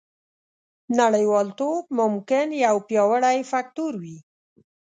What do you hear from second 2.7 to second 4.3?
پیاوړی فکتور وي